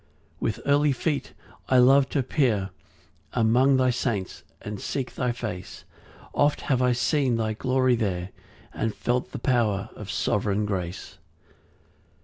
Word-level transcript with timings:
4 0.39 0.39
With 0.39 0.61
early 0.65 0.91
feet 0.93 1.33
I 1.69 1.77
love 1.77 2.09
t' 2.09 2.17
appear 2.17 2.71
Among 3.33 3.77
thy 3.77 3.91
saints 3.91 4.41
and 4.63 4.81
seek 4.81 5.13
thy 5.13 5.31
face; 5.31 5.83
Oft 6.33 6.61
have 6.61 6.81
I 6.81 6.91
seen 6.91 7.35
thy 7.37 7.53
glory 7.53 7.93
there, 7.95 8.31
And 8.73 8.95
felt 8.95 9.31
the 9.31 9.37
power 9.37 9.91
of 9.95 10.09
sovereign 10.09 10.65
grace. 10.65 11.19